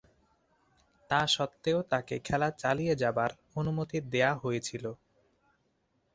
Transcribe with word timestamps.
তাস্বত্ত্বেও 1.09 1.79
তাকে 1.91 2.15
খেলা 2.19 2.49
চালিয়ে 2.57 2.93
যাবার 2.95 3.29
অনুমতি 3.55 3.97
দেয়া 4.13 4.31
হয়েছিল। 4.35 4.85